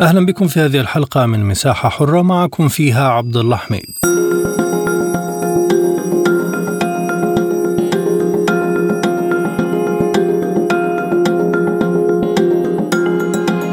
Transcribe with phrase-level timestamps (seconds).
[0.00, 4.19] أهلا بكم في هذه الحلقة من مساحة حرة معكم فيها عبد الله حميد.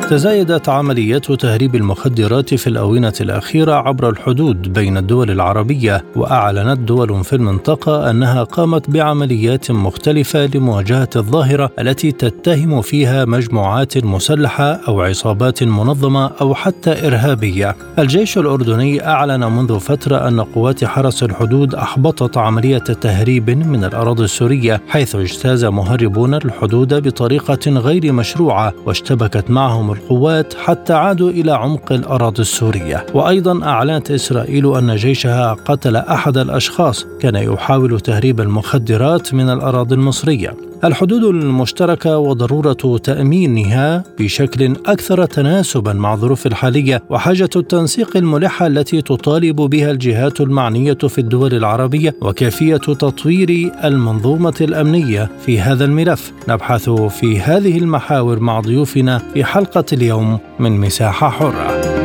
[0.10, 7.34] تزايدت عمليات تهريب المخدرات في الآونة الأخيرة عبر الحدود بين الدول العربية وأعلنت دول في
[7.36, 16.32] المنطقة أنها قامت بعمليات مختلفة لمواجهة الظاهرة التي تتهم فيها مجموعات مسلحة أو عصابات منظمة
[16.42, 17.76] أو حتى إرهابية.
[18.00, 24.82] الجيش الأردني أعلن منذ فترة أن قوات حرس الحدود أحبطت عملية تهريب من الأراضي السورية
[24.88, 32.42] حيث اجتاز مهربون الحدود بطريقة غير مشروعة واشتبكت معهم القوات حتى عادوا إلى عمق الأراضي
[32.42, 33.06] السورية.
[33.14, 37.06] وأيضا أعلنت إسرائيل أن جيشها قتل أحد الأشخاص.
[37.20, 40.67] كان يحاول تهريب المخدرات من الأراضي المصرية.
[40.84, 49.56] الحدود المشتركة وضرورة تأمينها بشكل أكثر تناسبا مع الظروف الحالية وحاجة التنسيق الملحة التي تطالب
[49.56, 56.34] بها الجهات المعنية في الدول العربية وكيفية تطوير المنظومة الأمنية في هذا الملف.
[56.50, 61.97] نبحث في هذه المحاور مع ضيوفنا في حلقة اليوم من مساحة حرة.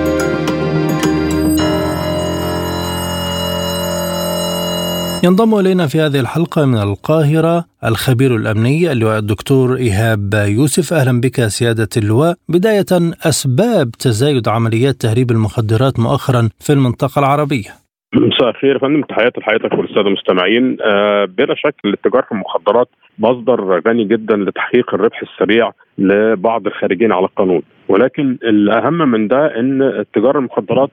[5.25, 10.93] ينضم إلينا في هذه الحلقة من القاهرة الخبير الأمني اللواء الدكتور إيهاب يوسف.
[10.93, 12.35] أهلا بك سيادة اللواء.
[12.49, 12.93] بداية
[13.31, 17.71] أسباب تزايد عمليات تهريب المخدرات مؤخرا في المنطقة العربية.
[18.15, 19.03] مساء الخير يا فندم.
[19.03, 20.77] تحياتي لحضرتك والسادة المستمعين.
[20.85, 27.25] آه بلا شك الاتجار في المخدرات مصدر غني جدا لتحقيق الربح السريع لبعض الخارجين على
[27.25, 27.63] القانون.
[27.89, 30.91] ولكن الأهم من ده إن اتجار المخدرات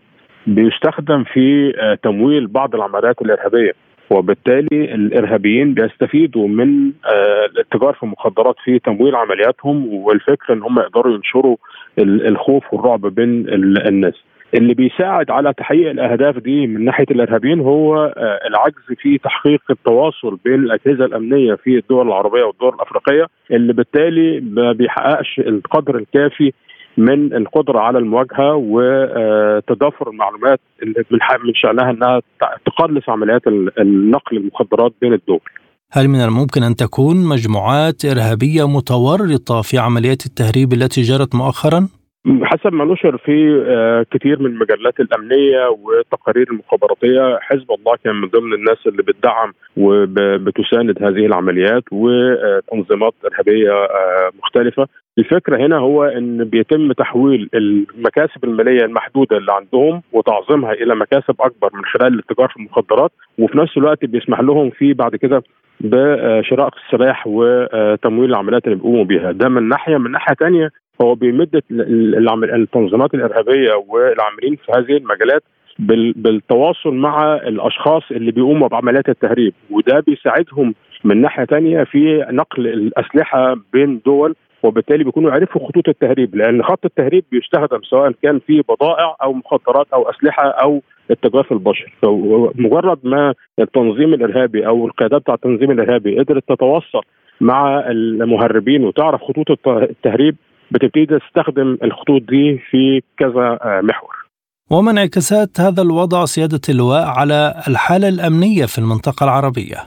[0.47, 3.88] بيستخدم في آه تمويل بعض العمليات الإرهابية.
[4.09, 6.91] وبالتالي الإرهابيين بيستفيدوا من
[7.51, 11.57] الاتجار في المخدرات في تمويل عملياتهم والفكرة إن هم يقدروا ينشروا
[11.99, 13.45] الخوف والرعب بين
[13.87, 14.13] الناس.
[14.53, 18.13] اللي بيساعد على تحقيق الأهداف دي من ناحية الإرهابيين هو
[18.47, 24.71] العجز في تحقيق التواصل بين الأجهزة الأمنية في الدول العربية والدول الأفريقية اللي بالتالي ما
[24.71, 26.51] بيحققش القدر الكافي
[26.99, 32.21] من القدرة على المواجهة وتضافر المعلومات اللي من شأنها إنها
[32.65, 33.41] تقلص عمليات
[33.79, 35.39] النقل المخدرات بين الدول.
[35.91, 41.87] هل من الممكن أن تكون مجموعات إرهابية متورطة في عمليات التهريب التي جرت مؤخرا؟
[42.43, 48.53] حسب ما نشر في كثير من المجلات الأمنية والتقارير المخابراتية حزب الله كان من ضمن
[48.53, 53.87] الناس اللي بتدعم وبتساند هذه العمليات وتنظيمات إرهابية
[54.43, 54.87] مختلفة.
[55.17, 61.69] الفكرة هنا هو إن بيتم تحويل المكاسب المالية المحدودة اللي عندهم وتعظيمها إلى مكاسب أكبر
[61.73, 65.43] من خلال الاتجار في المخدرات وفي نفس الوقت بيسمح لهم في بعد كده
[65.81, 69.31] بشراء السلاح وتمويل العمليات اللي بيقوموا بيها.
[69.31, 69.97] ده من ناحية.
[69.97, 70.69] من ناحية ثانية
[71.01, 71.61] هو بيمد
[72.53, 75.43] التنظيمات الإرهابية والعاملين في هذه المجالات
[76.15, 83.55] بالتواصل مع الأشخاص اللي بيقوموا بعمليات التهريب وده بيساعدهم من ناحية ثانية في نقل الأسلحة
[83.73, 89.15] بين دول وبالتالي بيكونوا عرفوا خطوط التهريب لأن خط التهريب بيستخدم سواء كان في بضائع
[89.23, 90.81] أو مخدرات أو أسلحة أو
[91.11, 91.93] التجار في البشر.
[92.01, 97.01] فمجرد ما التنظيم الإرهابي أو القيادات بتاع التنظيم الإرهابي قدرت تتواصل
[97.41, 100.35] مع المهربين وتعرف خطوط التهريب
[100.71, 104.15] بتبتدي تستخدم الخطوط دي في كذا محور.
[104.71, 109.77] وما انعكاسات هذا الوضع سيادة اللواء على الحالة الأمنية في المنطقة العربية؟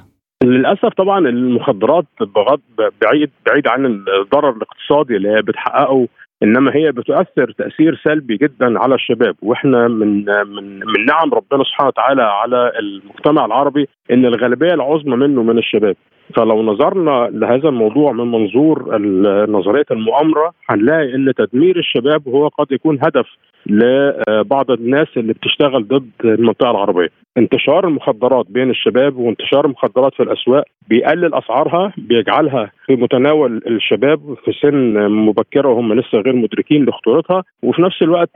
[0.45, 2.61] للأسف طبعا المخدرات بغض
[3.03, 6.09] بعيد بعيد عن الضرر الاقتصادي اللي بتحققه
[6.43, 9.35] إنما هي بتؤثر تأثير سلبي جدا على الشباب.
[9.43, 15.43] وإحنا من من من نعم ربنا سبحانه وتعالى على المجتمع العربي إن الغالبية العظمى منه
[15.43, 15.97] من الشباب.
[16.37, 18.99] فلو نظرنا لهذا الموضوع من منظور
[19.47, 23.27] نظرية المؤامرة هنلاقي إن تدمير الشباب هو قد يكون هدف
[23.67, 27.09] لبعض الناس اللي بتشتغل ضد المنطقة العربية.
[27.37, 34.53] انتشار المخدرات بين الشباب وانتشار المخدرات في الأسواق بيقلل أسعارها بيجعلها في متناول الشباب في
[34.63, 38.31] سن مبكرة وهم لسه غير مدركين لخطورتها وفي نفس الوقت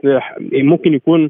[0.53, 1.29] ممكن يكون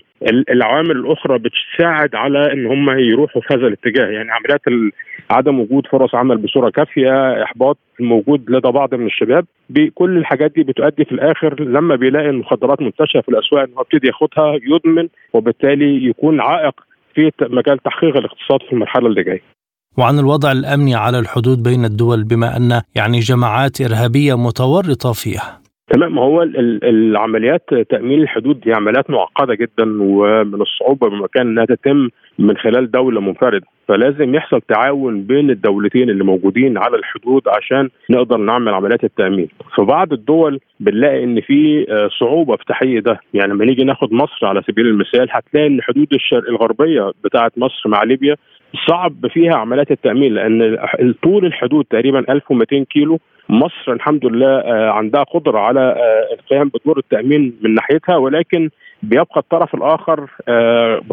[0.50, 4.94] العوامل الأخرى بتساعد على إن هم يروحوا في هذا الاتجاه يعني عمليات
[5.32, 10.64] عدم وجود فرص عمل بصورة كافية إحباط الموجود لدى بعض من الشباب بكل الحاجات دي
[10.64, 16.10] بتؤدي في الآخر لما بيلاقي المخدرات منتشرة في الأسواق إن هو يبتدي ياخدها يدمن وبالتالي
[16.10, 16.74] يكون عائق
[17.16, 19.42] في مجال تحقيق الاقتصاد في المرحلة اللي جاية.
[19.98, 25.62] وعن الوضع الأمني على الحدود بين الدول بما أن يعني جماعات إرهابية متورطة فيها.
[25.94, 26.16] تمام.
[26.16, 26.44] ما هو
[26.84, 33.22] العمليات تأمين الحدود دي عمليات معقدة جدا ومن الصعوبة بمكان إنها تتم من خلال دولة
[33.22, 33.66] منفردة.
[33.88, 39.48] فلازم يحصل تعاون بين الدولتين اللي موجودين على الحدود عشان نقدر نعمل عمليات التأمين.
[39.76, 41.86] في بعض الدول بنلاقي إن في
[42.20, 43.20] صعوبة في تحقيق ده.
[43.34, 47.90] يعني لما نيجي ناخد مصر على سبيل المثال هتلاقي إن الحدود الشرق الغربية بتاعه مصر
[47.90, 48.36] مع ليبيا
[48.88, 50.78] صعب فيها عمليات التأمين لأن
[51.24, 55.96] طول الحدود تقريبا 1200 كيلو مصر الحمد لله عندها قدرة على
[56.34, 58.70] القيام بدور التأمين من ناحيتها ولكن
[59.04, 60.30] بيبقى الطرف الآخر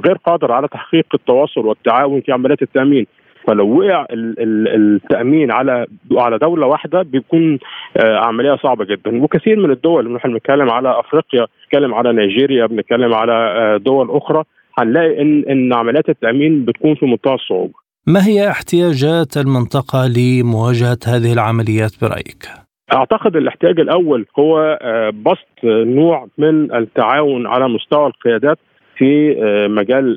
[0.06, 3.06] غير قادر على تحقيق التواصل والتعاون في عمليات التأمين.
[3.46, 7.58] فلو وقع التأمين على على دولة واحدة بيكون
[8.04, 9.22] عملية صعبة جدا.
[9.22, 14.42] وكثير من الدول إحنا بنتكلم على أفريقيا بنتكلم على نيجيريا بنتكلم على دول أخرى
[14.78, 17.83] هنلاقي إن إن عمليات التأمين بتكون في منتهى الصعوبة.
[18.06, 22.48] ما هي احتياجات المنطقة لمواجهة هذه العمليات برأيك؟
[22.92, 24.78] أعتقد الاحتياج الأول هو
[25.12, 28.58] بسط نوع من التعاون على مستوى القيادات
[28.96, 29.36] في
[29.70, 30.16] مجال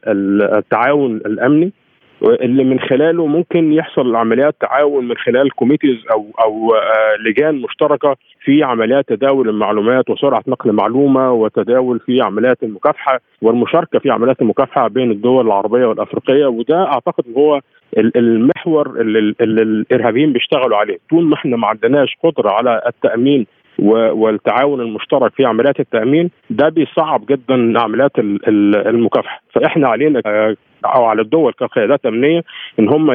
[0.57, 1.71] التعاون الأمني
[2.23, 6.73] اللي من خلاله ممكن يحصل عمليات تعاون من خلال كوميتيز أو أو
[7.25, 14.09] لجان مشتركة في عمليات تداول المعلومات وسرعة نقل المعلومه وتداول في عمليات المكافحة والمشاركة في
[14.09, 17.61] عمليات المكافحة بين الدول العربية والأفريقية وده أعتقد هو
[17.97, 20.97] المحور اللي, الإرهابيين بيشتغلوا عليه.
[21.09, 23.45] طول ما إحنا ما عندناش قدرة على التأمين
[23.79, 28.11] والتعاون المشترك في عمليات التأمين ده بيصعب جدا عمليات
[28.87, 29.41] المكافحة.
[29.53, 30.21] فإحنا علينا
[30.85, 32.41] أو على الدول كقيادات أمنية
[32.79, 33.11] إن هم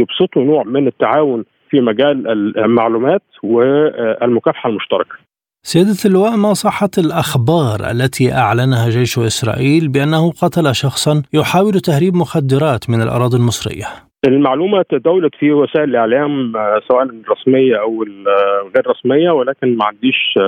[0.00, 2.28] يبسطوا نوع من التعاون في مجال
[2.58, 5.14] المعلومات والمكافحة المشتركة.
[5.62, 12.90] سيادة اللواء ما صحة الأخبار التي أعلنها جيش إسرائيل بأنه قتل شخصا يحاول تهريب مخدرات
[12.90, 16.52] من الأراضي المصرية؟ المعلومة تداولت في وسائل الإعلام
[16.88, 20.38] سواء الرسمية أو الغير رسمية ولكن ما عنديش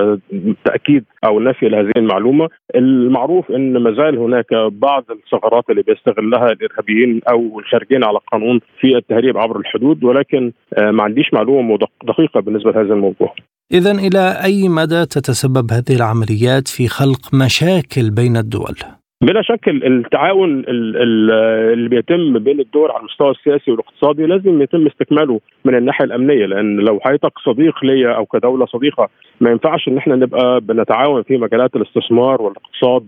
[0.65, 7.21] تأكيد أو نفي لهذه المعلومة، المعروف إن ما زال هناك بعض الثغرات اللي بيستغلها الإرهابيين
[7.31, 10.51] أو الخارجين على القانون في التهريب عبر الحدود ولكن
[10.81, 13.35] ما عنديش معلومة دقيقة بالنسبة لهذا الموضوع.
[13.71, 20.63] إذا إلى أي مدى تتسبب هذه العمليات في خلق مشاكل بين الدول؟ بلا شك التعاون
[20.67, 26.79] اللي بيتم بين الدول على المستوى السياسي والاقتصادي لازم يتم استكماله من الناحية الأمنية لأن
[26.79, 29.09] لو حضرتك صديق ليا أو كدولة صديقة
[29.41, 33.07] ما ينفعش إن إحنا نبقى بنتعاون في مجالات الاستثمار والاقتصاد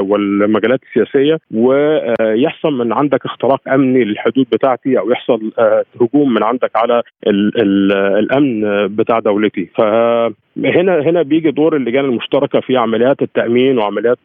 [0.00, 5.52] والمجالات السياسية ويحصل من عندك اختراق أمني للحدود بتاعتي أو يحصل
[6.00, 9.70] هجوم من عندك على ال ال الأمن بتاع دولتي.
[9.76, 14.18] فهنا هنا بيجي دور اللجان المشتركة في عمليات التأمين وعمليات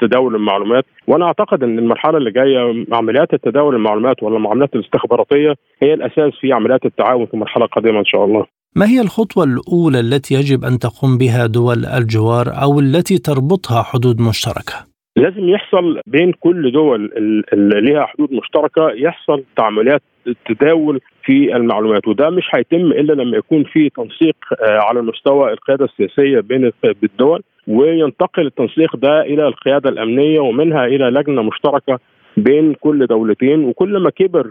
[0.00, 6.32] تداول المعلومات وأنا أعتقد إن المرحلة اللي جاية عمليات التداول المعلومات والمعاملات الاستخباراتية هي الأساس
[6.40, 8.46] في عمليات التعاون في مرحلة قادمة إن شاء الله.
[8.76, 14.20] ما هي الخطوة الأولى التي يجب أن تقوم بها دول الجوار أو التي تربطها حدود
[14.20, 14.89] مشتركة؟
[15.20, 17.10] لازم يحصل بين كل دول
[17.52, 20.02] اللي ليها حدود مشتركة يحصل تعاملات
[20.46, 22.08] تداول في المعلومات.
[22.08, 26.72] وده مش هيتم إلا لما يكون في تنسيق على مستوى القيادة السياسية بين
[27.02, 31.98] الدول وينتقل التنسيق ده إلى القيادة الأمنية ومنها إلى لجنة مشتركة
[32.42, 34.50] بين كل دولتين وكل ما كبر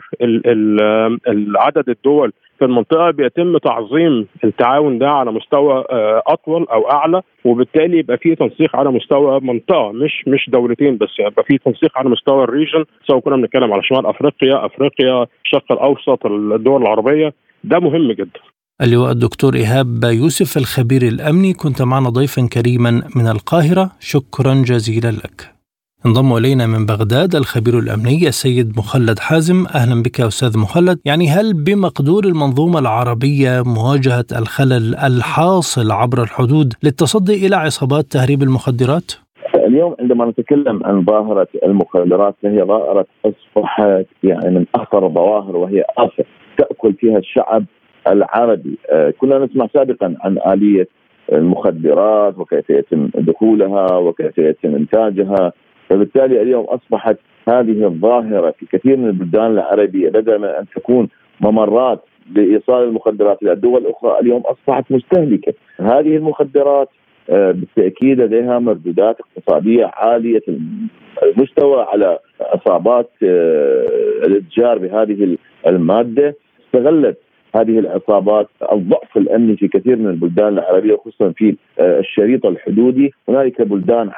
[1.55, 5.86] عدد الدول في المنطقة بيتم تعظيم التعاون ده على مستوى
[6.27, 11.43] أطول أو أعلى وبالتالي يبقى في تنسيق على مستوى منطقة مش مش دولتين بس يبقى
[11.43, 12.86] في تنسيق على مستوى الريجن.
[13.08, 17.34] سواء كنا بنتكلم على شمال أفريقيا أفريقيا الشرق الأوسط الدول العربية.
[17.63, 18.39] ده مهم جدا.
[18.81, 21.53] اللواء الدكتور إيهاب يوسف الخبير الأمني.
[21.53, 23.91] كنت معنا ضيفا كريما من القاهرة.
[24.00, 25.59] شكرا جزيلا لك.
[26.06, 29.65] انضم إلينا من بغداد الخبير الأمني السيد مخلد حازم.
[29.75, 31.00] أهلا بك أستاذ مخلد.
[31.06, 39.12] يعني هل بمقدور المنظومة العربية مواجهة الخلل الحاصل عبر الحدود للتصدي إلى عصابات تهريب المخدرات؟
[39.56, 46.24] اليوم عندما نتكلم عن ظاهرة المخدرات فهي ظاهرة أصبحت يعني من أخطر الظواهر وهي آفة
[46.58, 47.65] تأكل فيها الشعب
[48.08, 48.77] العربي.
[49.22, 50.88] كنا نسمع سابقا عن آلية
[51.34, 55.53] المخدرات وكيف يتم دخولها وكيف يتم إنتاجها.
[55.89, 57.17] فبالتالي اليوم أصبحت
[57.50, 61.10] هذه الظاهرة في كثير من البلدان العربية بدل من أن تكون
[61.41, 62.00] ممرات
[62.36, 65.53] لإيصال المخدرات إلى الدول الأخرى اليوم أصبحت مستهلكة.
[65.79, 66.89] هذه المخدرات
[67.29, 70.41] بالتأكيد لديها مردودات اقتصادية عالية.
[71.24, 73.10] المستوى على عصابات
[74.25, 77.17] الإتجار بهذه المادة استغلت
[77.56, 83.62] هذه العصابات الضعف الأمني في كثير من البلدان العربية خصوصا في آه، الشريط الحدودي، هنالك
[83.62, 84.10] بلدان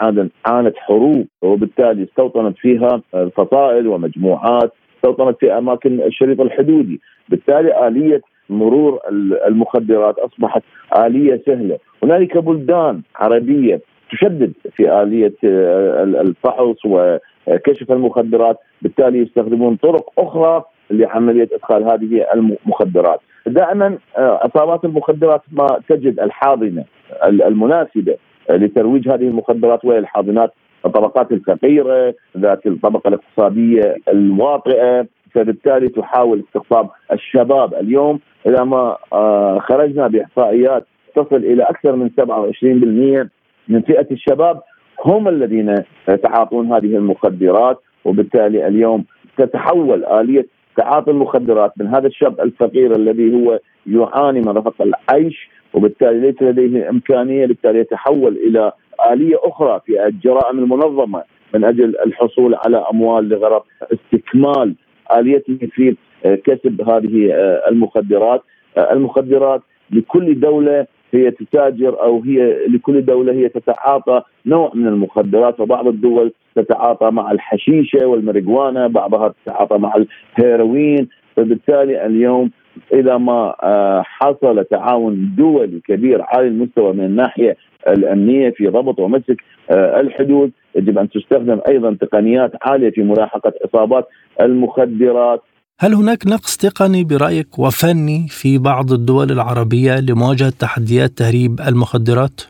[0.45, 8.99] عانت حروب وبالتالي استوطنت فيها الفصائل ومجموعات استوطنت في أماكن الشريط الحدودي، بالتالي آلية مرور
[9.47, 10.63] المخدرات أصبحت
[10.97, 20.11] آلية سهلة، هنالك بلدان عربية تشدد في آلية آه، الفحص وكشف المخدرات، بالتالي يستخدمون طرق
[20.17, 23.19] أخرى لعمليه إدخال هذه المخدرات.
[23.47, 26.83] دائما آه، عصابات المخدرات ما تجد الحاضنة
[27.23, 28.17] المناسبة
[28.49, 30.53] لترويج هذه المخدرات وهي الحاضنات
[30.85, 38.19] الطبقات الفقيرة ذات الطبقة الاقتصادية الواطئه فبالتالي تحاول استقطاب الشباب اليوم.
[38.47, 43.29] اذا ما آه، خرجنا بإحصائيات تصل إلى أكثر من 27%
[43.67, 44.61] من فئة الشباب
[45.05, 45.75] هم الذين
[46.09, 47.79] يتعاطون هذه المخدرات.
[48.05, 49.05] وبالتالي اليوم
[49.37, 50.45] تتحول آلية
[50.77, 56.89] تعاطي المخدرات من هذا الشاب الفقير الذي هو يعاني من رفق العيش وبالتالي ليس لديه
[56.89, 58.71] إمكانية بالتالي يتحول إلى
[59.11, 61.23] آلية أخرى في الجرائم المنظمة
[61.53, 63.61] من أجل الحصول على أموال لغرض
[63.93, 64.75] استكمال
[65.17, 67.33] آليته في كسب هذه
[67.69, 68.41] المخدرات.
[68.77, 69.61] المخدرات
[69.91, 75.59] لكل دولة هي تتاجر أو هي لكل دولة هي تتعاطى نوع من المخدرات.
[75.59, 79.93] وبعض الدول تتعاطى مع الحشيشة والماريجوانا بعضها تتعاطى مع
[80.37, 82.51] الهيروين فبالتالي اليوم
[82.93, 89.41] إذا ما آه، حصل تعاون دولي كبير عالي المستوى من الناحية الأمنية في ضبط ومسك
[89.71, 94.07] آه، الحدود يجب أن تستخدم أيضا تقنيات عالية في ملاحقه إصابات
[94.41, 95.41] المخدرات
[95.79, 102.41] هل هناك نقص تقني برأيك وفني في بعض الدول العربية لمواجهة تحديات تهريب المخدرات؟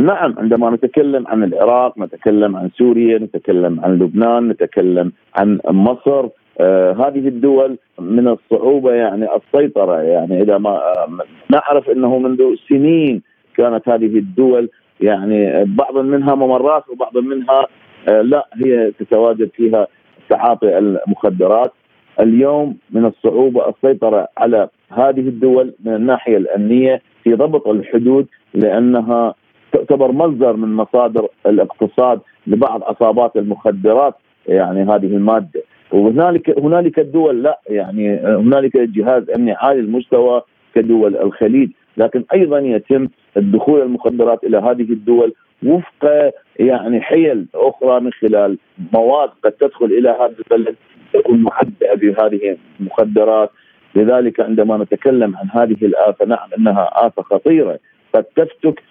[0.00, 6.28] نعم عندما نتكلم عن العراق نتكلم عن سوريا نتكلم عن لبنان نتكلم عن مصر
[6.60, 10.00] آه هذه الدول من الصعوبة يعني السيطرة.
[10.00, 11.08] يعني إذا ما آه
[11.50, 13.22] نعرف أنه منذ سنين
[13.56, 14.68] كانت هذه الدول
[15.00, 17.66] يعني بعض منها ممرات وبعض منها
[18.08, 19.86] آه لا هي تتواجد فيها
[20.28, 21.72] تعاطي المخدرات.
[22.20, 29.34] اليوم من الصعوبة السيطرة على هذه الدول من الناحية الأمنية في ضبط الحدود لأنها
[29.72, 34.14] تعتبر مصدر من مصادر الاقتصاد لبعض عصابات المخدرات
[34.46, 35.62] يعني هذه المادة.
[35.92, 40.42] وهنالك هنالك الدول لا يعني هنالك جهاز أمني عالي المستوى
[40.74, 41.70] كدول الخليج.
[41.96, 45.32] لكن أيضا يتم الدخول المخدرات إلى هذه الدول
[45.66, 48.58] وفق يعني حيل أخرى من خلال
[48.92, 50.76] مواد قد تدخل إلى هذا البلد
[51.12, 53.50] تكون محددة بهذه المخدرات.
[53.94, 57.78] لذلك عندما نتكلم عن هذه الآفة نعم إنها آفة خطيرة.
[58.14, 58.82] قد تفتك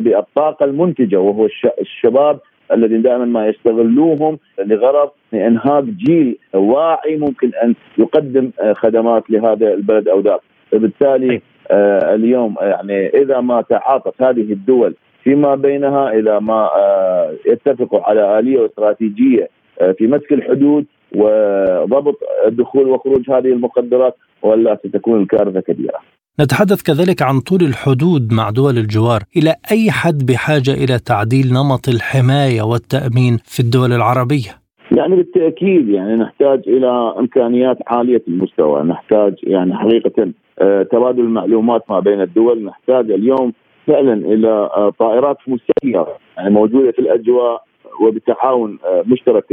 [0.00, 1.48] بالطاقة المنتجة وهو
[1.80, 2.40] الشباب
[2.72, 10.20] الذين دائما ما يستغلوهم لغرض انهاك جيل واعي ممكن أن يقدم خدمات لهذا البلد أو
[10.20, 10.40] ذاك
[10.72, 18.00] فبالتالي آه، اليوم يعني إذا ما تعاطت هذه الدول فيما بينها إذا ما آه، يتفقوا
[18.00, 19.48] على آلية واستراتيجية
[19.80, 20.86] آه، في مسك الحدود
[21.16, 25.98] وضبط دخول وخروج هذه المخدرات ولا ستكون الكارثة كبيرة.
[26.40, 29.20] نتحدث كذلك عن طول الحدود مع دول الجوار.
[29.36, 34.50] إلى أي حد بحاجة إلى تعديل نمط الحماية والتأمين في الدول العربية؟
[34.96, 42.00] يعني بالتأكيد يعني نحتاج إلى إمكانيات عالية المستوى، نحتاج يعني حقيقة آه، تبادل المعلومات ما
[42.00, 43.52] بين الدول، نحتاج اليوم
[43.86, 47.64] فعلا إلى آه، طائرات مسيره يعني موجودة في الأجواء
[48.02, 49.44] وبتعاون آه، مشترك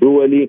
[0.00, 0.48] دولي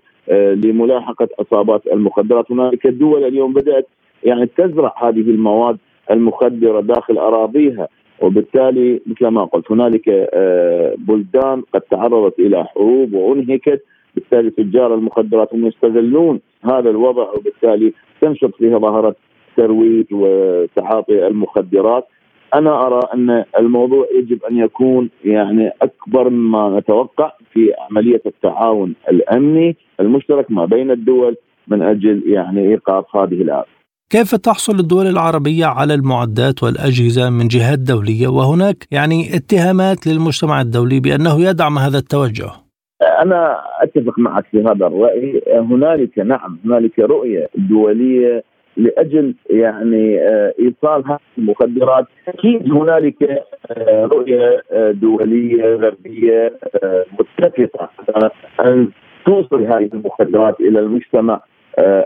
[0.64, 3.88] لملاحقة أصابات المخدرات، هنالك دول اليوم بدأت
[4.28, 5.78] يعني تزرع هذه المواد
[6.12, 7.88] المخدرة داخل أراضيها.
[8.22, 13.84] وبالتالي مثل ما قلت هنالك آه، بلدان قد تعرضت إلى حروب وأنهكت.
[14.16, 19.16] بالتالي تجار المخدرات هم يستغلون هذا الوضع وبالتالي تنشط فيها ظاهرة
[19.58, 22.08] ترويج وتعاطي المخدرات.
[22.54, 29.76] أنا أرى أن الموضوع يجب أن يكون يعني أكبر مما نتوقع في عملية التعاون الأمني
[30.00, 31.36] المشترك ما بين الدول
[31.68, 33.77] من أجل يعني إيقاف هذه الافه.
[34.10, 41.00] كيف تحصل الدول العربية على المعدات والأجهزة من جهات دولية؟ وهناك يعني اتهامات للمجتمع الدولي
[41.00, 42.50] بأنه يدعم هذا التوجه.
[43.22, 45.42] أنا أتفق معك في هذا الرأي.
[45.56, 48.44] هنالك نعم هنالك رؤية دولية
[48.78, 52.06] لأجل يعني آه، إيصال هذه المخدرات.
[52.28, 53.24] أكيد هنالك
[53.72, 56.54] آه، رؤية آه، دولية غربية
[57.20, 57.90] متفقة
[58.66, 58.88] أن
[59.26, 61.42] توصل هذه المخدرات إلى المجتمع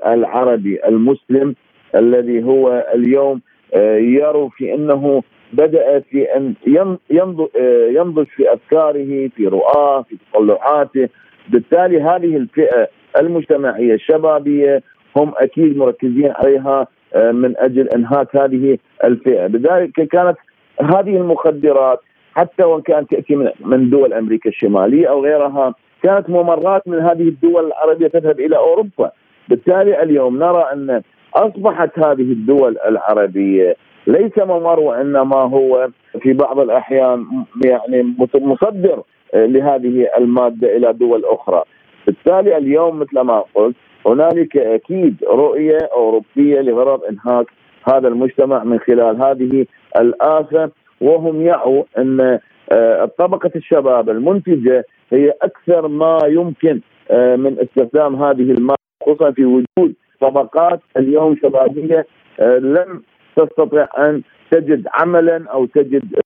[0.05, 1.55] العربي المسلم.
[1.95, 3.41] الذي هو اليوم
[3.73, 6.97] آه، يروا في إنه بدأ في أن آه،
[7.89, 11.09] ينضج في أفكاره في رؤاه في تطلعاته.
[11.49, 14.81] بالتالي هذه الفئة المجتمعية الشبابية
[15.15, 20.37] هم أكيد مركزين عليها من أجل إنهاك هذه الفئة، لذلك كانت
[20.81, 21.99] هذه المخدرات
[22.35, 27.65] حتى وإن كانت تأتي من دول أمريكا الشمالية أو غيرها كانت ممرات من هذه الدول
[27.65, 29.11] العربية تذهب إلى أوروبا،
[29.49, 31.01] بالتالي اليوم نرى أن
[31.35, 33.75] أصبحت هذه الدول العربية
[34.07, 35.89] ليس ممر وإنما هو
[36.21, 37.25] في بعض الأحيان
[37.65, 41.63] يعني مصدر لهذه المادة إلى دول أخرى.
[42.07, 47.45] بالتالي اليوم مثل ما قلت هنالك أكيد رؤية أوروبية لغرض إنهاك
[47.87, 49.65] هذا المجتمع من خلال هذه
[50.01, 50.71] الآفة
[51.01, 52.39] وهم يعوا إن
[52.71, 59.45] آه، طبقة الشباب المنتجة هي أكثر ما يمكن آه، من استخدام هذه المادة خصوصا في
[59.45, 62.05] وجود طبقات اليوم شبابية
[62.39, 63.03] آه، لم
[63.35, 66.21] تستطع أن تجد عملا أو تجد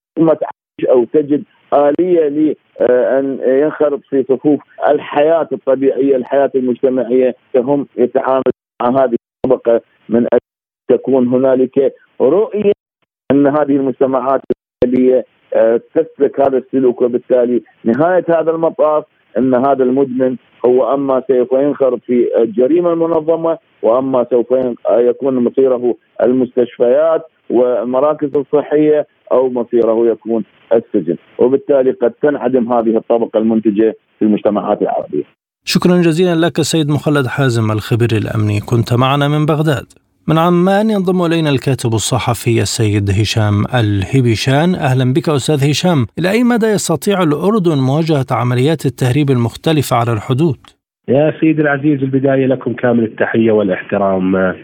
[0.90, 4.60] أو تجد آلية لأن ينخرط في صفوف
[4.90, 7.36] الحياة الطبيعية، الحياة المجتمعية.
[7.56, 10.40] هم يتعامل مع هذه الطبقة من أجل
[10.90, 12.72] تكون هنالك رؤية
[13.32, 14.42] أن هذه المجتمعات
[15.54, 17.02] آه، تسلك هذا السلوك.
[17.02, 19.04] وبالتالي نهاية هذا المطاف
[19.38, 24.48] إن هذا المدمن هو أما سوف ينخرط في الجريمة المنظمة وأما سوف
[24.89, 33.96] يكون مصيره المستشفيات والمراكز الصحية أو مصيره يكون السجن وبالتالي قد تنعدم هذه الطبقة المنتجة
[34.20, 35.24] في المجتمعات العربية.
[35.65, 39.86] شكرا جزيلا لك سيد مخلد حازم الخبير الأمني كنت معنا من بغداد.
[40.27, 44.75] من عمان ينضم إلينا الكاتب الصحفي السيد هشام الهبيشان.
[44.75, 46.05] أهلا بك أستاذ هشام.
[46.20, 50.58] إلى أي مدى يستطيع الأردن مواجهة عمليات التهريب المختلفة على الحدود؟
[51.08, 54.36] يا سيدي العزيز البداية لكم كامل التحية والإحترام.
[54.36, 54.55] آه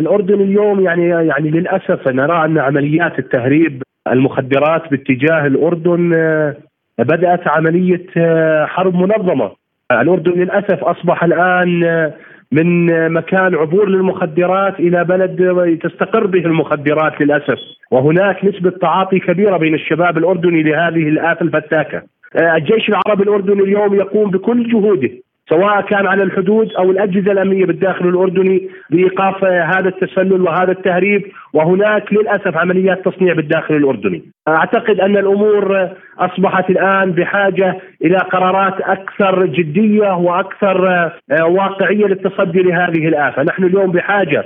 [0.00, 3.82] الأردن اليوم يعني يعني للأسف نرى أن عمليات التهريب
[4.12, 6.56] المخدرات باتجاه الأردن آه
[6.98, 9.50] بدأت عملية آه حرب منظمة.
[9.92, 12.14] الأردن للأسف أصبح الآن آه
[12.52, 17.58] من مكان عبور للمخدرات إلى بلد تستقر به المخدرات للأسف.
[17.90, 22.02] وهناك نسبة تعاطي كبيرة بين الشباب الأردني لهذه الآفة الفتاكة.
[22.36, 25.10] آه، الجيش العربي الأردني اليوم يقوم بكل جهوده
[25.48, 31.22] سواء كان على الحدود أو الأجهزة الأمنية بالداخل الأردني بإيقاف هذا التسلل وهذا التهريب.
[31.52, 34.22] وهناك للأسف عمليات تصنيع بالداخل الأردني.
[34.48, 43.42] أعتقد أن الأمور أصبحت الآن بحاجة إلى قرارات أكثر جدية وأكثر واقعية للتصدي لهذه الآفة،
[43.42, 44.44] نحن اليوم بحاجة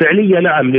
[0.00, 0.70] فعليا نعم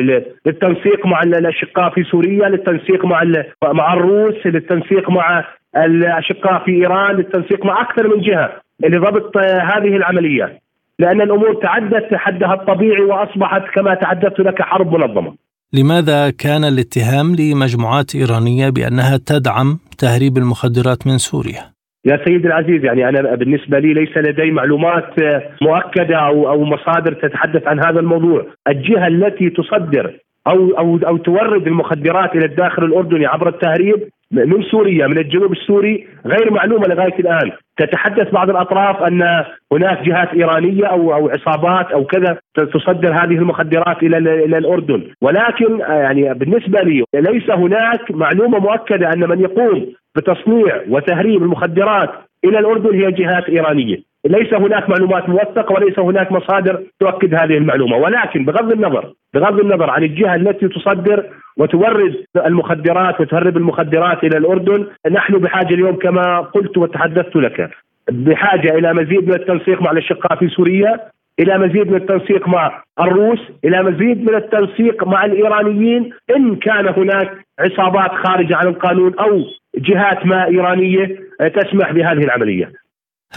[0.46, 3.24] للتنسيق مع الأشقاء في سوريا، للتنسيق مع
[3.64, 5.44] مع الروس، للتنسيق مع
[5.78, 8.52] الأشقاء في إيران، للتنسيق مع أكثر من جهة
[8.84, 10.62] لضبط هذه العمليات
[11.00, 15.45] لأن الأمور تعدت حدها الطبيعي وأصبحت كما تحدثت لك حرب منظمة.
[15.74, 21.62] لماذا كان الاتهام لمجموعات إيرانية بأنها تدعم تهريب المخدرات من سوريا؟
[22.06, 25.14] يا سيدي العزيز يعني أنا بالنسبة لي ليس لدي معلومات
[25.62, 31.68] مؤكدة أو أو مصادر تتحدث عن هذا الموضوع، الجهة التي تصدر أو أو أو تورد
[31.68, 37.52] المخدرات إلى الداخل الأردني عبر التهريب من سوريا من الجنوب السوري غير معلومة لغاية الآن،
[37.78, 44.04] تتحدث بعض الأطراف أن هناك جهات إيرانية أو أو عصابات أو كذا تصدر هذه المخدرات
[44.04, 50.82] إلى إلى الأردن، ولكن يعني بالنسبة لي ليس هناك معلومة مؤكدة أن من يقوم بتصنيع
[50.90, 52.10] وتهريب المخدرات
[52.46, 57.98] إلى الأردن هي جهات إيرانية، ليس هناك معلومات موثقة وليس هناك مصادر تؤكد هذه المعلومة.
[57.98, 61.26] ولكن بغض النظر بغض النظر عن الجهة التي تصدر
[61.58, 67.70] وتورد المخدرات وتهرب المخدرات إلى الأردن نحن بحاجة اليوم كما قلت وتحدثت لك
[68.12, 71.00] بحاجة إلى مزيد من التنسيق مع الأشقاء في سوريا
[71.40, 76.10] إلى مزيد من التنسيق مع الروس إلى مزيد من التنسيق مع الإيرانيين.
[76.36, 79.42] إن كان هناك عصابات خارجة عن القانون أو
[79.78, 81.20] جهات ما إيرانية
[81.56, 82.72] تسمح بهذه العمليات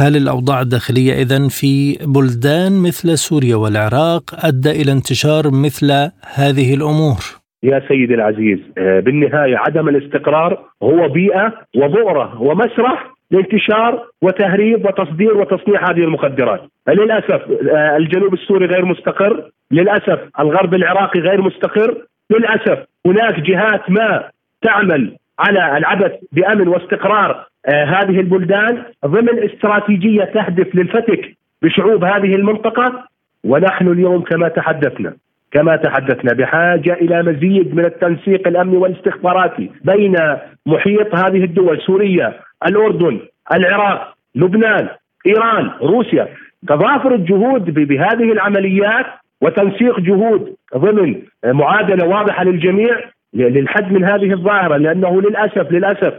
[0.00, 5.86] هل الأوضاع الداخلية إذا في بلدان مثل سوريا والعراق أدى إلى انتشار مثل
[6.34, 7.20] هذه الأمور؟
[7.62, 15.90] يا سيدي العزيز آه، بالنهاية عدم الاستقرار هو بيئة وبؤرة ومسرح لانتشار وتهريب وتصدير وتصنيع
[15.90, 23.40] هذه المخدرات للأسف آه، الجنوب السوري غير مستقر للأسف الغرب العراقي غير مستقر للأسف هناك
[23.40, 24.30] جهات ما
[24.62, 33.08] تعمل على العبث بأمن واستقرار آه هذه البلدان ضمن استراتيجية تهدف للفتك بشعوب هذه المنطقة.
[33.44, 35.14] ونحن اليوم كما تحدثنا
[35.52, 40.16] كما تحدثنا بحاجة إلى مزيد من التنسيق الأمني والاستخباراتي بين
[40.66, 42.34] محيط هذه الدول سوريا،
[42.66, 43.20] الأردن،
[43.54, 44.88] العراق، لبنان،
[45.26, 46.28] إيران، روسيا،
[46.68, 49.06] تضافر الجهود بهذه العمليات
[49.40, 53.00] وتنسيق جهود ضمن معادلة واضحة للجميع
[53.34, 56.14] للحد من هذه الظاهرة لأنه للأسف للأسف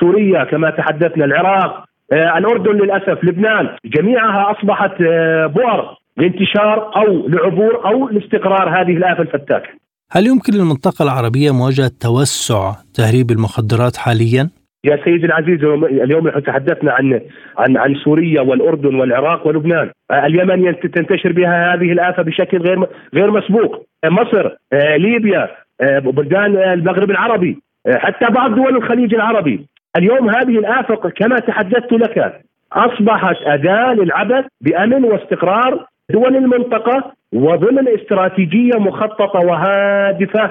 [0.00, 7.86] سوريا كما تحدثنا العراق آه، الأردن للأسف لبنان جميعها أصبحت آه، بؤر لانتشار أو لعبور
[7.86, 9.68] أو لاستقرار هذه الافه الفتاكه
[10.12, 14.50] هل يمكن للمنطقة العربية مواجهة توسع تهريب المخدرات حاليا؟
[14.84, 17.20] يا سيدي العزيز اليوم نحن تحدثنا عن
[17.58, 23.86] عن عن سوريا والأردن والعراق ولبنان، اليمن تنتشر بها هذه الافه بشكل غير غير مسبوق،
[24.04, 24.50] مصر،
[24.98, 25.48] ليبيا،
[25.82, 29.66] بلدان المغرب العربي، حتى بعض دول الخليج العربي،
[29.96, 32.40] اليوم هذه الافه كما تحدثت لك
[32.72, 40.50] أصبحت أداة للعبث بأمن واستقرار دول المنطقة وضمن استراتيجية مخططة وهادفة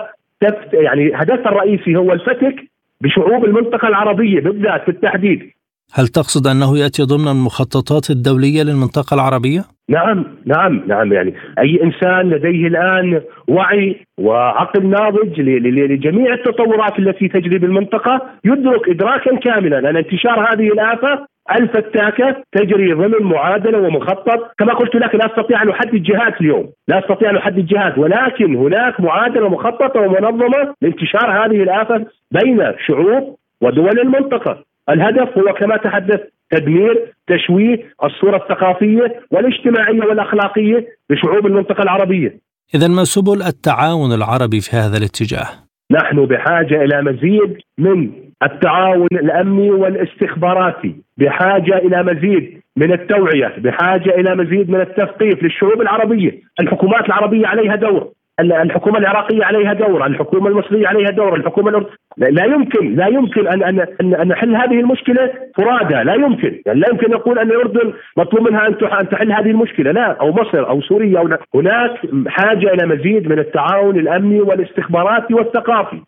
[0.74, 2.56] يعني هدفها الرئيسي هو الفتك
[3.02, 5.52] بشعوب المنطقة العربية بالذات بالتحديد
[5.94, 12.30] هل تقصد أنه يأتي ضمن المخططات الدولية للمنطقة العربية؟ نعم نعم نعم يعني أي إنسان
[12.30, 19.90] لديه الآن وعي وعقل ناضج لجميع التطورات التي تجري بالمنطقة يدرك ادراكا كاملا.
[19.90, 21.26] ان انتشار هذه الآفة
[21.56, 24.52] الفتاكه تجري ضمن معادلة ومخطط.
[24.58, 27.98] كما قلت لك لا استطيع أن احدد جهات اليوم، لا استطيع أن احدد جهات.
[27.98, 35.78] ولكن هناك معادلة مخططه ومنظمة لانتشار هذه الآفة بين شعوب ودول المنطقة، الهدف هو كما
[35.78, 36.20] تحدث
[36.52, 42.40] تدمير تشويه الصورة الثقافية والاجتماعية والأخلاقية لشعوب المنطقة العربية.
[42.76, 45.48] اذا ما سبل التعاون العربي في هذا الاتجاه؟
[45.92, 48.12] نحن بحاجة إلى مزيد من
[48.44, 56.42] التعاون الأمني والاستخباراتي بحاجة إلى مزيد من التوعية بحاجة إلى مزيد من التثقيف للشعوب العربية
[56.60, 61.86] الحكومات العربية عليها دور الحكومة العراقية عليها دور، الحكومة المصرية عليها دور، الحكومة الأرض...
[62.18, 66.88] لا يمكن لا يمكن ان ان ان نحل هذه المشكلة فرادى، لا يمكن، يعني لا
[66.90, 70.18] يمكن نقول أن الأردن مطلوب منها أن أن تحل هذه المشكلة، لا.
[70.22, 71.92] أو مصر أو سوريا أو هناك
[72.28, 76.02] حاجة إلى مزيد من التعاون الامني والاستخباراتي والثقافي.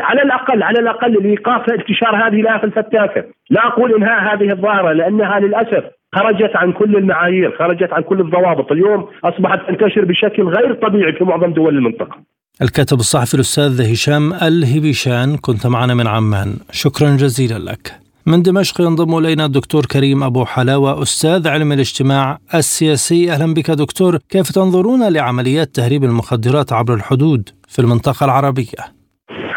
[0.00, 5.40] على الأقل على الأقل لإيقاف انتشار هذه الآفة الفتاكه، لا أقول إنهاء هذه الظاهرة لأنها
[5.40, 11.12] للأسف خرجت عن كل المعايير، خرجت عن كل الضوابط، اليوم أصبحت تنتشر بشكل غير طبيعي
[11.12, 12.16] في معظم دول المنطقة.
[12.62, 17.92] الكاتب الصحفي الأستاذ هشام الهبيشان كنت معنا من عمان، شكرا جزيلا لك.
[18.26, 24.18] من دمشق ينضم إلينا الدكتور كريم أبو حلاوة أستاذ علم الاجتماع السياسي، أهلا بك دكتور،
[24.30, 28.82] كيف تنظرون لعمليات تهريب المخدرات عبر الحدود في المنطقة العربية؟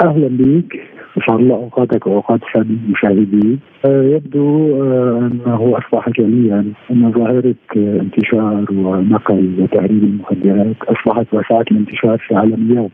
[0.04, 7.12] أهلا بك اسعد الله أوقاتك وأوقات الساده المشاهدين آه، يبدو آه، أنه اصبح جليا أن
[7.12, 12.90] ظاهرة آه، انتشار ونقل وتهريب المخدرات أصبحت وسعت الانتشار في عالم اليوم.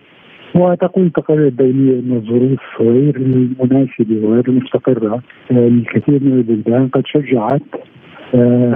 [0.56, 5.22] وتقول التقارير الدولية أن الظروف غير المناسبة وغير المستقرة.
[5.52, 7.62] للكثير من البلدان قد شجعت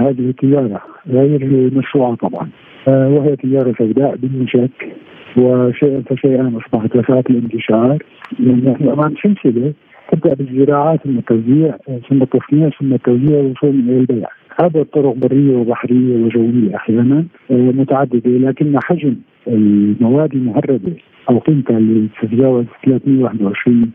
[0.04, 2.48] هذه التجارة غير مشروعة طبعا.
[2.86, 4.92] وهي تجارة سوداء بدون شك.
[5.36, 7.98] وشيئا فشيئا أصبحت وسائل الانتشار.
[8.38, 9.72] لأن نحن امام سلسله
[10.12, 11.76] تبدأ بالزراعه ثم التوزيع
[12.08, 14.28] ثم التصنيع ثم التوزيع والوصول إلى البيع.
[14.62, 19.16] هذا الطرق برية وبحرية وجوية أحيانا آه، متعددة لكن حجم.
[19.48, 20.94] المواد المهربه
[21.30, 23.90] أو قيمتها اللي تتجاوز 321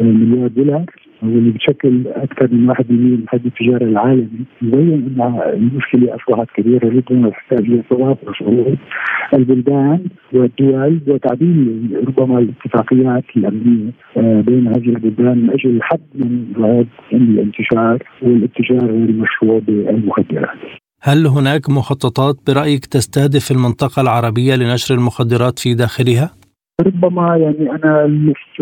[0.00, 0.86] مليار دولار
[1.22, 7.26] واللي بتشكل أكثر من 1% من حجم التجاره العالمي يبين ان المشكلة أصبحت كبيرة جدا
[7.26, 8.76] وتحتاج إلى تضافر شعوب
[9.34, 18.02] البلدان والدول وتعديل ربما الاتفاقيات الأمنية آه، بين هذه البلدان من أجل الحد من الانتشار
[18.22, 20.58] والاتجار غير المشروع بالمخدرات.
[21.02, 26.30] هل هناك مخططات برأيك تستهدف المنطقة العربية لنشر المخدرات في داخلها؟
[26.80, 28.60] ربما يعني أنا لست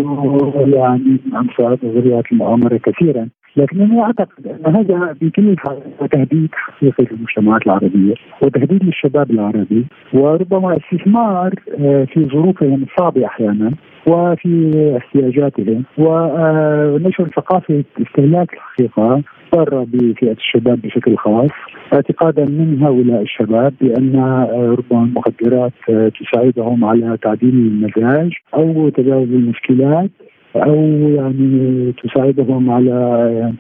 [0.75, 8.15] يعني انصار نظريات المؤامرة كثيرا لكنني أعتقد أن هذا بكل حال تهديد حقيقي للمجتمعات العربية
[8.43, 13.73] وتهديد للشباب العربي وربما استثمار آه، في ظروفهم الصعبة أحيانا
[14.07, 19.23] وفي احتياجاتهم ونشر ثقافة استهلاك الحقيقة
[19.55, 21.51] ضارة بفئة الشباب بشكل خاص
[21.95, 29.29] اعتقادا من هؤلاء الشباب بأن آه، ربما المخدرات آه، تساعدهم على تعديل المزاج أو تجاوز
[29.29, 30.11] المشكلات.
[30.57, 30.75] أو
[31.09, 33.53] يعني تساعدهم على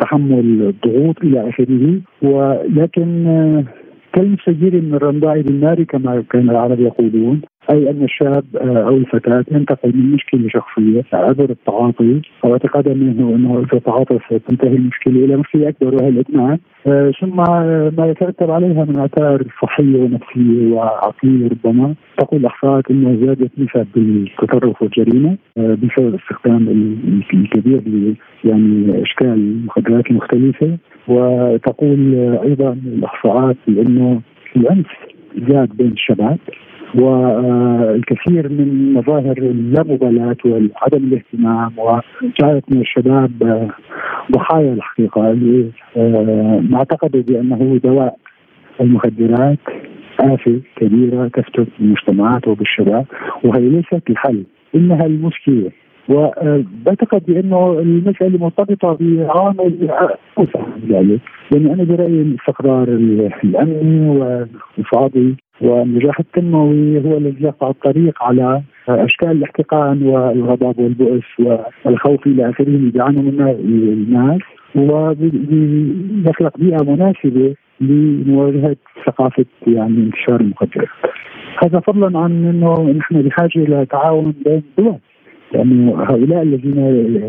[0.00, 2.00] تحمل الضغوط إلى آخره.
[2.22, 3.64] ولكن
[4.12, 7.40] كالمسجل من الرمضاء بالنار كما كان العرب يقولون.
[7.70, 13.58] أي أن الشاب آه، أو الفتاة ينتقل من مشكلة شخصية عبر التعاطي أو منه أنه
[13.58, 17.36] اذا تعاطى ستنتهي المشكلة إلى مشكلة أكبر وهي الادمان آه، ثم
[17.96, 24.82] ما يترتب عليها من آثار صحية ونفسية وعقليه ربما تقول الاحصاءات انه زادت نسب التطرف
[24.82, 26.68] والجريمة آه، بسبب استخدام
[27.34, 27.82] الكبير
[28.44, 30.76] يعني إشكال المخدرات المختلفه
[31.08, 34.20] وتقول أيضا الاحصاءات بأنه
[34.56, 34.86] العنف
[35.48, 36.38] زاد بين الشباب.
[36.98, 43.30] والكثير من مظاهر اللامبالاة وعدم الاهتمام وجعلت من الشباب
[44.32, 45.30] ضحايا الحقيقة.
[45.30, 45.70] اللي
[46.70, 48.16] معتقدة بأنه دواء
[48.80, 49.58] المخدرات
[50.20, 53.06] آفة كبيرة تفتك بالمجتمعات وبالشباب
[53.44, 54.44] وهي ليست الحل.
[54.74, 55.70] إنها المشكلة.
[56.08, 58.98] وبعتقد بأنه المسألة مرتبطة
[60.38, 61.20] اوسع ذلك
[61.52, 62.88] يعني أنا برأيي الاستقرار
[63.44, 71.24] الامني والاقتصادي والنجاح التنموي هو الذي يقطع الطريق على أشكال الاحتقان والغضب والبؤس
[71.84, 74.40] والخوف إلى اخره اللي بيعانوا منها الناس
[74.74, 80.88] ويخلق بيئة مناسبة لمواجهة ثقافة يعني انتشار المخدرات.
[81.64, 84.98] هذا فضلا عن أنه نحن بحاجة لتعاون بين الدول
[85.52, 86.78] لأنه هؤلاء الذين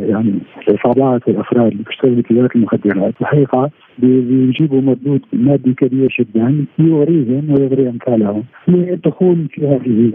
[0.10, 0.34] يعني
[0.68, 8.44] الاصابات والأفراد اللي بيشتغلوا بتجاره المخدرات الحقيقة بيجيبوا مردود مادي كبير جدا يغريهم ويغري أمثالهم.
[8.68, 10.12] للدخول في هذه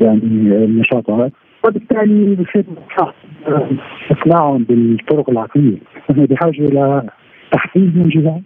[0.00, 0.22] يعني
[0.64, 1.32] النشاطات
[1.64, 2.64] وبالتالي بصير
[4.10, 5.76] اقناعهم بالطرق العقلية.
[6.10, 7.02] نحن بحاجة إلى
[7.52, 8.40] تحفيز من جهة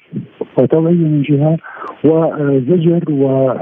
[0.59, 1.57] وتوعية من جهة
[2.05, 3.53] وزجر و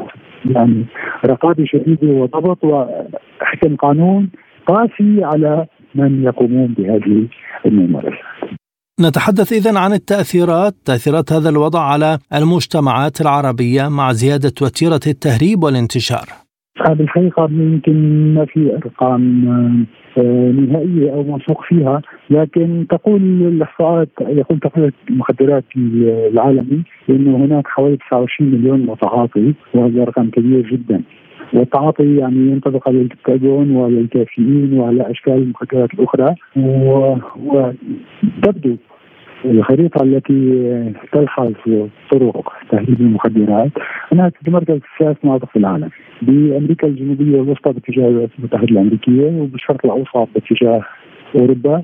[0.51, 0.85] يعني
[1.27, 4.29] رقابة شديدة وضبط وحكم قانون
[4.67, 7.29] قاسي على من يقومون بهذه
[7.67, 8.57] الممارسات
[9.01, 16.27] نتحدث إذا عن التأثيرات تأثيرات هذا الوضع على المجتمعات العربية مع زيادة وتيرة التهريب والانتشار.
[16.89, 19.49] بالحقيقة يمكن ما في أرقام
[20.19, 25.65] آه، نهائية أو موثوق فيها لكن تقول الإحصاءات يقول تقرير المخدرات
[26.33, 31.03] العالمي أنه هناك حوالي 29 مليون متعاطي وهذا رقم كبير جدا.
[31.53, 36.35] والتعاطي يعني ينطبق على الكتاجون وعلى الكافيين وعلى أشكال المخدرات الأخرى
[37.47, 38.77] وتبدو
[39.45, 41.53] الخريطة التي تلحظ
[42.11, 43.71] طرق تهريب المخدرات
[44.13, 45.91] أنها تتمركز في ثلاث مناطق في العالم.
[46.23, 50.83] بأمريكا الجنوبية والوسطى باتجاه الولايات المتحدة الأمريكية وبالشرق الأوسط باتجاه
[51.35, 51.83] أوروبا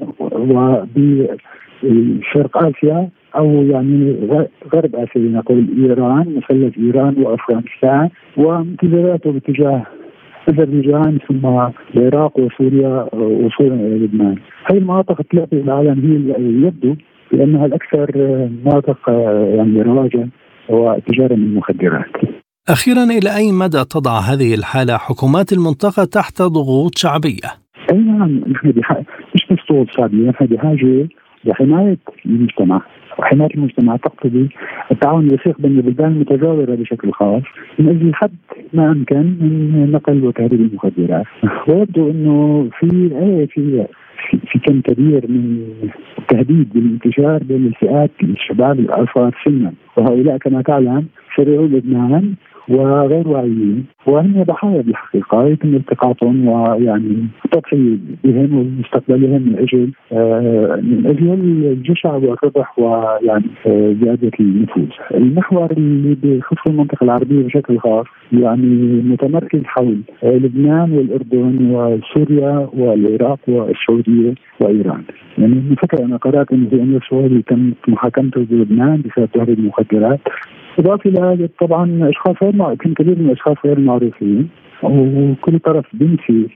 [1.75, 4.29] وبشرق آسيا أو يعني
[4.75, 9.87] غرب آسيا نقول إيران مثلث إيران وأفغانستان وامتداداته باتجاه
[10.49, 11.47] أذربيجان ثم
[11.97, 14.37] العراق وسوريا وصولا إلى لبنان.
[14.65, 16.95] هذه المناطق الثلاثه في العالم هي يبدو
[17.33, 18.09] بانها الأكثر
[18.65, 18.99] مناطق
[19.57, 20.29] يعني رواجا
[20.69, 22.13] وتجارة من المخدرات.
[22.69, 27.49] أخيرا إلى أي مدى تضع هذه الحالة حكومات المنطقة تحت ضغوط شعبية؟
[27.93, 28.73] أي نعم نحن
[29.35, 31.09] مش بس ضغوط شعبية نحن بحاجة
[31.45, 32.83] لحمايه المجتمع.
[33.19, 34.49] وحماية المجتمع تقتضي
[34.91, 37.43] التعاون الوثيق بين البلدان المتجاورة بشكل خاص
[37.79, 38.31] من أجل حد
[38.73, 41.27] ما أمكن من نقل وتهريب المخدرات.
[41.69, 42.89] ويبدو أنه في
[43.47, 43.87] في
[44.47, 45.63] في كم كبير من
[46.19, 49.73] التهديد بالانتشار بين الفئات الشباب الأصغر سنا.
[49.97, 52.35] وهؤلاء كما تعلم شرعوا لبنان
[52.73, 61.07] وغير واعيين وهم ضحايا بالحقيقة يتم التقاطهم ويعني التضحيه بهم ومستقبلهم من أجل آه من
[61.07, 61.33] أجل
[61.73, 64.89] الجشع والربح ويعني آه زيادة النفوذ.
[65.15, 73.39] المحور اللي بخص المنطقة العربية بشكل خاص يعني متمركز حول آه لبنان والأردن وسوريا والعراق
[73.49, 75.03] والسعودية وإيران.
[75.39, 80.21] يعني نفكر أنا قرأت انه في امير سعودي تم محاكمته بلبنان بسبب تهريب المخدرات
[80.79, 84.49] اضافه إلى هذا طبعا إشخاص غير كم كبير من الإشخاص غير معروفين
[84.83, 86.49] وكل طرف بنسي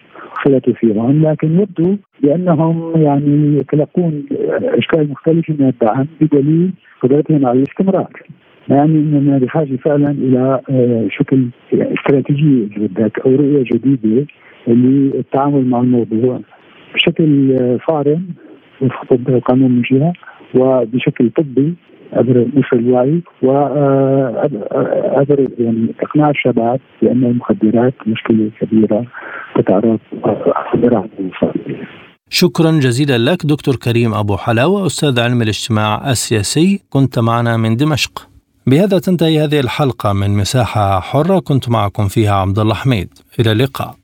[0.44, 6.70] صلته فيهم لكن يبدو بأنهم يعني يتلقون أشكال مختلفة من الدعم بدليل
[7.02, 8.22] قدرتهم على الاستمرار.
[8.68, 10.60] يعني اننا بحاجه فعلا إلى
[11.10, 14.26] شكل استراتيجية بدك أو رؤية جديدة
[14.68, 16.40] للتعامل مع الموضوع
[16.94, 17.56] بشكل
[17.88, 18.26] صارم
[18.80, 20.12] وفق القانون من جهة
[20.54, 21.74] وبشكل طبي
[22.12, 29.06] عبر نشر الوعي وعبر يعني إقناع الشباب بأن المخدرات مشكلة كبيرة
[29.56, 29.98] تتعرض
[30.72, 31.08] خطيره
[32.30, 36.82] شكرا جزيلا لك دكتور كريم أبو حلاوه أستاذ علم الاجتماع السياسي.
[36.90, 38.28] كنت معنا من دمشق.
[38.66, 41.38] بهذا تنتهي هذه الحلقة من مساحة حرة.
[41.38, 43.08] كنت معكم فيها عبد الله حميد.
[43.40, 43.94] إلى اللقاء.